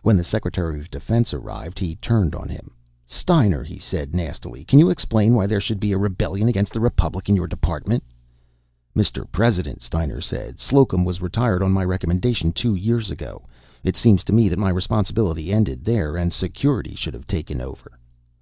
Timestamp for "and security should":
16.16-17.12